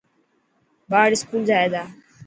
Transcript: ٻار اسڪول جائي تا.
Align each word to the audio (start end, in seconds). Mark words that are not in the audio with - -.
ٻار 0.89 1.09
اسڪول 1.15 1.41
جائي 1.49 1.67
تا. 1.73 1.83